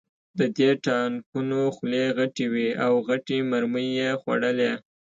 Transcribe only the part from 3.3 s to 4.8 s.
مرمۍ یې خوړلې